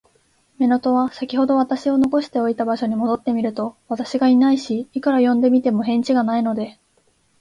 [0.57, 6.79] 乳母は、さきほど私を残しておいた場所に戻ってみると、私がいないし、いくら呼んでみても、返事がないので、